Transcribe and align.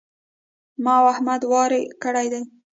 ما 0.83 0.93
او 1.01 1.05
احمد 1.13 1.41
واری 1.51 1.81
کړی 2.03 2.27
دی. 2.33 2.41